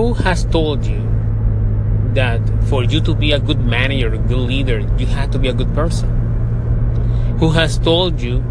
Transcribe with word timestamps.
who 0.00 0.14
has 0.14 0.46
told 0.46 0.86
you 0.86 1.02
that 2.14 2.40
for 2.70 2.82
you 2.84 3.02
to 3.02 3.14
be 3.14 3.32
a 3.32 3.38
good 3.38 3.60
manager, 3.60 4.14
a 4.14 4.16
good 4.16 4.38
leader, 4.38 4.78
you 4.96 5.04
have 5.04 5.30
to 5.30 5.38
be 5.38 5.48
a 5.48 5.52
good 5.52 5.72
person? 5.74 6.08
Who 7.38 7.50
has 7.50 7.78
told 7.78 8.18
you 8.18 8.42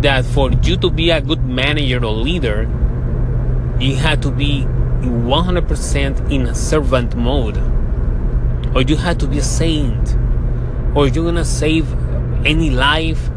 that 0.00 0.24
for 0.24 0.52
you 0.52 0.76
to 0.76 0.90
be 0.90 1.10
a 1.10 1.20
good 1.20 1.44
manager 1.44 2.04
or 2.04 2.12
leader, 2.12 2.70
you 3.80 3.96
have 3.96 4.20
to 4.20 4.30
be 4.30 4.62
100% 5.02 6.30
in 6.30 6.46
a 6.46 6.54
servant 6.54 7.16
mode? 7.16 7.58
Or 8.76 8.82
you 8.82 8.94
have 8.94 9.18
to 9.18 9.26
be 9.26 9.38
a 9.38 9.42
saint? 9.42 10.16
Or 10.94 11.08
you're 11.08 11.24
gonna 11.24 11.44
save 11.44 11.92
any 12.46 12.70
life? 12.70 13.28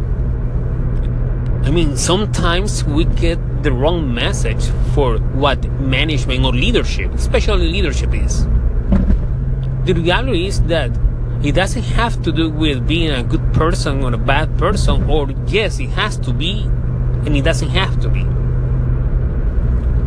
I 1.63 1.71
mean, 1.71 1.97
sometimes 1.97 2.83
we 2.83 3.05
get 3.05 3.39
the 3.63 3.71
wrong 3.71 4.13
message 4.13 4.65
for 4.93 5.17
what 5.17 5.63
management 5.79 6.43
or 6.45 6.51
leadership, 6.51 7.13
especially 7.13 7.71
leadership, 7.71 8.13
is. 8.13 8.45
The 9.85 9.93
reality 9.93 10.47
is 10.47 10.61
that 10.63 10.91
it 11.43 11.53
doesn't 11.53 11.83
have 11.83 12.21
to 12.23 12.31
do 12.31 12.49
with 12.49 12.87
being 12.87 13.11
a 13.11 13.23
good 13.23 13.53
person 13.53 14.03
or 14.03 14.13
a 14.13 14.17
bad 14.17 14.57
person, 14.57 15.09
or 15.09 15.31
yes, 15.47 15.79
it 15.79 15.89
has 15.89 16.17
to 16.17 16.33
be, 16.33 16.61
and 17.25 17.35
it 17.35 17.43
doesn't 17.43 17.69
have 17.69 17.99
to 18.01 18.09
be. 18.09 18.23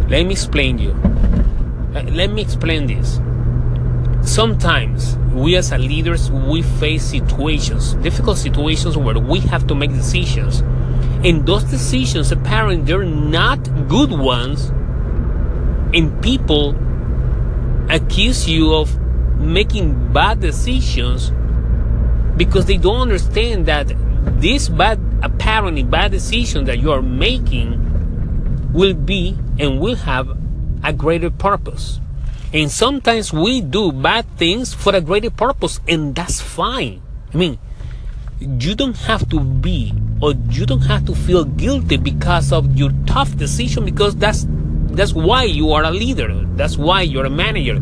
Let 0.08 0.24
me 0.24 0.32
explain 0.32 0.78
you. 0.78 0.91
Uh, 1.94 2.02
let 2.12 2.30
me 2.30 2.42
explain 2.42 2.86
this. 2.86 3.20
Sometimes 4.22 5.16
we 5.32 5.56
as 5.56 5.72
a 5.72 5.78
leaders 5.78 6.30
we 6.30 6.62
face 6.62 7.05
situations, 7.05 7.94
difficult 7.94 8.38
situations 8.38 8.96
where 8.96 9.18
we 9.18 9.41
have 9.41 9.66
to 9.66 9.74
make 9.74 9.91
decisions 9.91 10.62
and 11.24 11.46
those 11.46 11.64
decisions 11.64 12.30
apparently 12.30 12.84
they're 12.84 13.05
not 13.05 13.59
good 13.88 14.10
ones. 14.10 14.69
And 15.97 16.23
people 16.23 16.77
accuse 17.88 18.47
you 18.48 18.74
of 18.74 19.00
making 19.41 20.12
bad 20.12 20.41
decisions 20.41 21.33
because 22.36 22.66
they 22.66 22.77
don't 22.77 23.00
understand 23.00 23.66
that 23.66 23.92
this 24.39 24.69
bad 24.69 25.00
apparently 25.22 25.83
bad 25.83 26.11
decision 26.11 26.66
that 26.66 26.78
you 26.78 26.92
are 26.92 27.00
making 27.00 27.81
will 28.72 28.94
be 28.94 29.38
and 29.59 29.81
will 29.81 29.97
have 29.97 30.28
a 30.83 30.92
greater 30.92 31.31
purpose. 31.31 32.00
And 32.53 32.70
sometimes 32.70 33.33
we 33.33 33.62
do 33.62 33.92
bad 33.92 34.27
things 34.36 34.75
for 34.75 34.94
a 34.94 35.00
greater 35.00 35.31
purpose 35.31 35.81
and 35.88 36.14
that's 36.14 36.41
fine. 36.42 37.00
I 37.33 37.36
mean 37.38 37.59
you 38.41 38.75
don't 38.75 38.97
have 38.97 39.27
to 39.31 39.41
be 39.41 39.94
or 40.25 40.33
you 40.48 40.64
don't 40.64 40.80
have 40.80 41.05
to 41.05 41.14
feel 41.14 41.44
guilty 41.44 41.98
because 41.98 42.50
of 42.50 42.75
your 42.75 42.91
tough 43.05 43.36
decision 43.36 43.84
because 43.84 44.17
that's 44.17 44.47
that's 44.97 45.12
why 45.12 45.44
you 45.44 45.72
are 45.72 45.84
a 45.84 45.91
leader. 45.91 46.33
That's 46.56 46.78
why 46.78 47.03
you're 47.03 47.27
a 47.27 47.31
manager. 47.31 47.78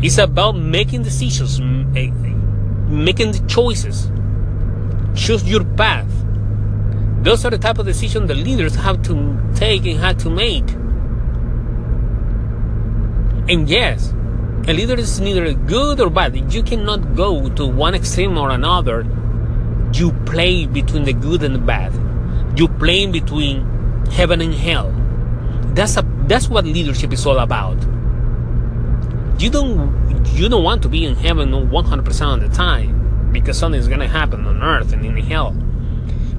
It's 0.00 0.16
about 0.16 0.52
making 0.52 1.02
decisions 1.02 1.60
making 1.60 3.32
the 3.32 3.44
choices. 3.46 4.10
Choose 5.14 5.44
your 5.44 5.62
path. 5.76 6.10
Those 7.22 7.44
are 7.44 7.50
the 7.50 7.58
type 7.58 7.78
of 7.78 7.84
decisions 7.84 8.28
the 8.28 8.34
leaders 8.34 8.74
have 8.74 9.02
to 9.02 9.14
take 9.54 9.84
and 9.84 10.00
have 10.00 10.16
to 10.24 10.30
make. 10.30 10.68
And 13.50 13.68
yes 13.68 14.14
a 14.68 14.72
leader 14.72 14.94
is 14.94 15.20
neither 15.20 15.52
good 15.52 16.00
or 16.00 16.08
bad. 16.08 16.54
You 16.54 16.62
cannot 16.62 17.14
go 17.14 17.48
to 17.50 17.66
one 17.66 17.94
extreme 17.94 18.38
or 18.38 18.50
another 18.50 19.04
you 19.94 20.12
play 20.26 20.66
between 20.66 21.04
the 21.04 21.12
good 21.12 21.42
and 21.42 21.54
the 21.54 21.58
bad. 21.58 21.92
You 22.58 22.68
play 22.68 23.06
between 23.06 23.66
heaven 24.10 24.40
and 24.40 24.54
hell. 24.54 24.92
That's 25.74 25.96
a 25.96 26.02
that's 26.26 26.48
what 26.48 26.64
leadership 26.64 27.12
is 27.12 27.26
all 27.26 27.38
about. 27.38 27.78
You 29.40 29.50
don't 29.50 30.26
you 30.34 30.48
don't 30.48 30.62
want 30.62 30.82
to 30.82 30.88
be 30.88 31.04
in 31.04 31.16
heaven 31.16 31.50
100% 31.50 32.34
of 32.34 32.40
the 32.40 32.48
time 32.56 33.30
because 33.32 33.58
something's 33.58 33.88
gonna 33.88 34.08
happen 34.08 34.46
on 34.46 34.62
earth 34.62 34.92
and 34.92 35.04
in 35.04 35.16
hell. 35.16 35.56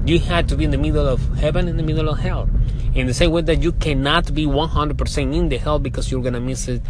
You 0.06 0.18
have 0.20 0.46
to 0.48 0.56
be 0.56 0.64
in 0.64 0.70
the 0.70 0.78
middle 0.78 1.06
of 1.06 1.20
heaven 1.38 1.68
and 1.68 1.78
the 1.78 1.82
middle 1.82 2.08
of 2.08 2.18
hell. 2.18 2.48
In 2.94 3.06
the 3.06 3.14
same 3.14 3.30
way 3.30 3.42
that 3.42 3.62
you 3.62 3.72
cannot 3.72 4.32
be 4.34 4.46
100% 4.46 5.34
in 5.34 5.48
the 5.48 5.58
hell 5.58 5.78
because 5.78 6.10
you're 6.10 6.22
gonna 6.22 6.40
miss 6.40 6.68
it, 6.68 6.82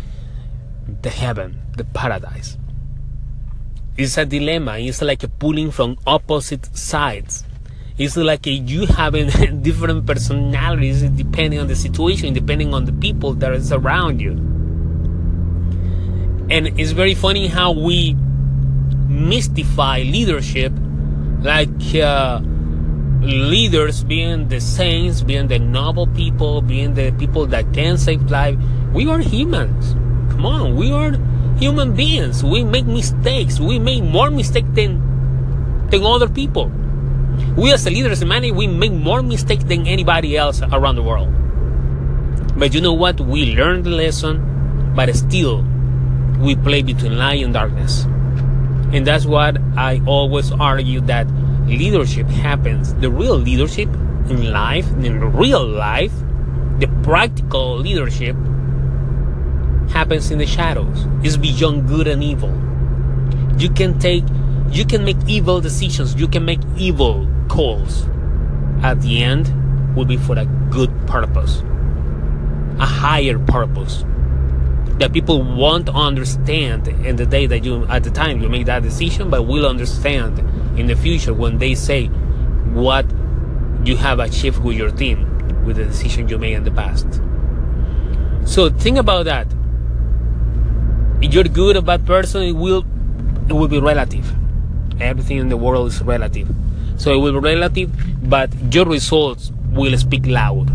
the 1.03 1.11
heaven, 1.11 1.61
the 1.77 1.85
paradise. 1.85 2.59
It's 3.97 4.19
a 4.19 4.25
dilemma. 4.25 4.79
It's 4.79 5.01
like 5.03 5.23
pulling 5.39 5.71
from 5.71 5.97
opposite 6.07 6.77
sides. 6.77 7.45
It's 7.97 8.17
like 8.17 8.45
you 8.45 8.87
having 8.87 9.29
different 9.63 10.05
personalities 10.05 11.03
depending 11.03 11.61
on 11.61 11.69
the 11.69 11.77
situation, 11.77 12.35
depending 12.35 12.75
on 12.75 12.87
the 12.87 12.93
people 12.93 13.35
that 13.35 13.53
is 13.53 13.71
around 13.71 14.21
you. 14.21 14.33
And 16.51 16.79
it's 16.79 16.91
very 16.91 17.15
funny 17.15 17.47
how 17.47 17.71
we 17.71 18.15
mystify 19.09 20.01
leadership, 20.01 20.73
like 21.43 21.95
uh, 21.95 22.41
leaders 23.21 24.03
being 24.03 24.49
the 24.49 24.61
saints, 24.61 25.23
being 25.23 25.47
the 25.47 25.61
noble 25.61 26.09
people, 26.09 26.63
being 26.63 26.95
the 26.95 27.13
people 27.13 27.47
that 27.47 27.73
can 27.73 27.97
save 27.97 28.29
life. 28.29 28.59
We 28.93 29.09
are 29.09 29.19
humans. 29.19 29.93
Come 30.33 30.47
on, 30.47 30.75
we 30.75 30.91
are 30.91 31.13
human 31.59 31.95
beings. 31.95 32.43
We 32.43 32.65
make 32.65 32.87
mistakes. 32.87 33.61
We 33.61 33.79
make 33.79 34.03
more 34.03 34.31
mistakes 34.31 34.69
than 34.73 35.01
than 35.91 36.03
other 36.03 36.29
people. 36.29 36.71
We 37.57 37.73
as 37.73 37.87
leaders 37.87 38.25
money, 38.25 38.53
we 38.53 38.67
make 38.67 38.93
more 38.93 39.23
mistakes 39.23 39.65
than 39.65 39.87
anybody 39.87 40.37
else 40.37 40.63
around 40.63 40.97
the 40.97 41.03
world. 41.03 41.33
But 42.57 42.75
you 42.75 42.81
know 42.81 42.93
what? 42.93 43.21
We 43.21 43.55
learn 43.55 43.83
the 43.83 43.91
lesson, 43.91 44.95
but 44.95 45.15
still 45.15 45.65
we 46.39 46.57
play 46.57 46.83
between 46.83 47.19
light 47.19 47.43
and 47.43 47.53
darkness. 47.55 48.05
And 48.95 49.07
that's 49.07 49.27
what 49.27 49.59
I 49.77 50.01
always 50.07 50.53
argue 50.53 51.01
that 51.03 51.27
leadership 51.67 52.27
happens. 52.29 52.95
The 52.95 53.11
real 53.11 53.37
leadership 53.37 53.89
in 54.31 54.53
life, 54.53 54.87
in 55.03 55.21
real 55.33 55.67
life, 55.67 56.13
the 56.79 56.87
practical 57.03 57.77
leadership 57.77 58.37
happens 59.91 60.31
in 60.31 60.39
the 60.39 60.47
shadows. 60.47 61.07
It's 61.23 61.37
beyond 61.37 61.89
good 61.89 62.07
and 62.07 62.23
evil. 62.23 62.53
You 63.59 63.71
can 63.71 63.99
take, 63.99 64.25
you 64.71 64.85
can 64.85 65.05
make 65.05 65.17
evil 65.27 65.61
decisions. 65.61 66.15
You 66.15 66.29
can 66.29 66.45
make 66.45 66.61
evil 66.77 67.29
calls. 67.49 68.07
At 68.83 69.01
the 69.01 69.23
end, 69.23 69.53
will 69.95 70.05
be 70.05 70.17
for 70.17 70.39
a 70.39 70.47
good 70.71 70.91
purpose, 71.07 71.63
a 72.79 72.87
higher 72.87 73.39
purpose 73.39 74.05
that 74.99 75.13
people 75.13 75.43
won't 75.43 75.89
understand 75.89 76.87
in 76.89 77.17
the 77.17 77.27
day 77.27 77.47
that 77.47 77.65
you, 77.65 77.85
at 77.87 78.05
the 78.05 78.11
time 78.11 78.41
you 78.41 78.49
make 78.49 78.67
that 78.67 78.83
decision, 78.83 79.31
but 79.31 79.43
will 79.43 79.67
understand 79.67 80.39
in 80.79 80.87
the 80.87 80.95
future 80.95 81.35
when 81.35 81.59
they 81.59 81.75
say 81.75 82.07
what 82.75 83.07
you 83.85 83.97
have 83.97 84.19
achieved 84.19 84.63
with 84.63 84.77
your 84.77 84.91
team 84.91 85.31
with 85.65 85.77
the 85.77 85.85
decision 85.85 86.29
you 86.29 86.39
made 86.39 86.55
in 86.55 86.65
the 86.65 86.71
past. 86.71 87.21
So 88.45 88.71
think 88.71 88.99
about 88.99 89.25
that 89.25 89.47
you're 91.33 91.45
good 91.45 91.77
or 91.77 91.83
bad 91.83 92.07
person, 92.07 92.43
it 92.43 92.53
will 92.53 92.85
it 93.49 93.53
will 93.53 93.69
be 93.69 93.79
relative. 93.79 94.27
Everything 95.01 95.39
in 95.39 95.49
the 95.49 95.57
world 95.57 95.89
is 95.89 96.03
relative. 96.03 96.49
So 96.97 97.13
it 97.13 97.17
will 97.17 97.33
be 97.33 97.39
relative, 97.39 97.91
but 98.29 98.51
your 98.73 98.87
results 98.87 99.53
will 99.71 99.97
speak 99.99 100.27
loud. 100.27 100.71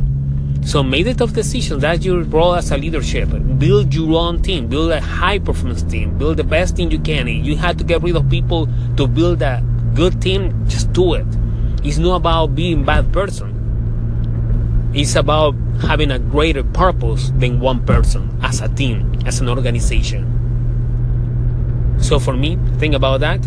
So 0.66 0.84
make 0.84 1.06
the 1.06 1.14
tough 1.14 1.34
decisions. 1.34 1.82
That's 1.82 2.06
your 2.06 2.24
role 2.24 2.56
as 2.56 2.72
a 2.72 2.78
leadership. 2.78 3.30
Build 3.58 3.94
your 3.94 4.20
own 4.20 4.42
team. 4.42 4.68
Build 4.68 4.92
a 4.92 5.02
high 5.02 5.40
performance 5.40 5.82
team. 5.84 6.18
Build 6.18 6.38
the 6.38 6.44
best 6.44 6.76
team 6.76 6.92
you 6.92 7.00
can. 7.00 7.28
If 7.28 7.46
you 7.46 7.56
have 7.58 7.78
to 7.78 7.84
get 7.84 8.04
rid 8.04 8.16
of 8.16 8.30
people 8.30 8.68
to 8.98 9.08
build 9.08 9.42
a 9.42 9.64
good 9.96 10.22
team, 10.22 10.68
just 10.68 10.92
do 10.94 11.14
it. 11.14 11.26
It's 11.84 11.98
not 11.98 12.16
about 12.16 12.56
being 12.56 12.84
bad 12.84 13.12
person. 13.14 13.56
It's 14.94 15.16
about 15.16 15.56
having 15.82 16.12
a 16.12 16.20
greater 16.20 16.64
purpose 16.64 17.32
than 17.38 17.60
one 17.60 17.86
person 17.86 18.38
as 18.42 18.62
a 18.62 18.68
team, 18.68 19.16
as 19.26 19.40
an 19.40 19.48
organization. 19.48 20.39
So 22.02 22.20
for 22.20 22.36
me, 22.36 22.58
think 22.78 22.96
about 22.96 23.20
that. 23.20 23.40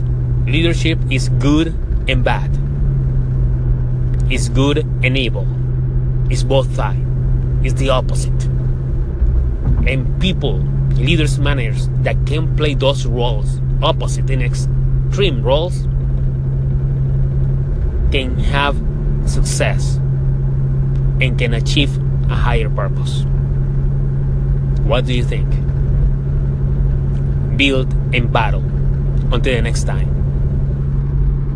Leadership 0.46 0.98
is 1.10 1.28
good 1.28 1.68
and 2.08 2.22
bad. 2.24 2.50
It's 4.30 4.48
good 4.48 4.78
and 4.78 5.16
evil. 5.16 5.46
It's 6.30 6.42
both 6.42 6.74
sides. 6.74 7.00
It's 7.62 7.74
the 7.74 7.90
opposite. 7.90 8.44
And 9.86 10.20
people, 10.20 10.58
leaders, 10.94 11.38
managers 11.38 11.88
that 12.02 12.16
can 12.26 12.56
play 12.56 12.74
those 12.74 13.06
roles, 13.06 13.60
opposite 13.82 14.30
and 14.30 14.42
extreme 14.42 15.42
roles, 15.42 15.82
can 18.10 18.38
have 18.38 18.76
success 19.26 19.96
and 21.20 21.38
can 21.38 21.54
achieve 21.54 21.96
a 22.30 22.34
higher 22.34 22.68
purpose. 22.68 23.24
What 24.84 25.06
do 25.06 25.14
you 25.14 25.24
think? 25.24 25.61
Build, 27.56 27.92
and 28.14 28.32
battle. 28.32 28.62
Until 29.32 29.54
the 29.54 29.62
next 29.62 29.84
time. 29.84 30.21